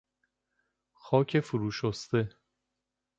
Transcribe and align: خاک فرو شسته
خاک 1.01 1.39
فرو 1.39 1.71
شسته 1.71 2.29